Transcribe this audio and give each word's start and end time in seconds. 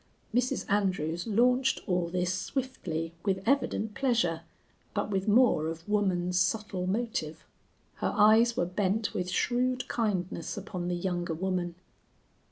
Mrs. 0.33 0.65
Andrews 0.67 1.27
launched 1.27 1.81
all 1.85 2.07
this 2.07 2.33
swiftly, 2.33 3.13
with 3.23 3.47
evident 3.47 3.93
pleasure, 3.93 4.41
but 4.95 5.11
with 5.11 5.27
more 5.27 5.67
of 5.67 5.87
woman's 5.87 6.39
subtle 6.39 6.87
motive. 6.87 7.45
Her 7.97 8.11
eyes 8.15 8.57
were 8.57 8.65
bent 8.65 9.13
with 9.13 9.29
shrewd 9.29 9.87
kindness 9.87 10.57
upon 10.57 10.87
the 10.87 10.95
younger 10.95 11.35
woman. 11.35 11.75